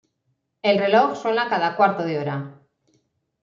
[0.63, 2.41] El reloj suena cada cuarto de hora.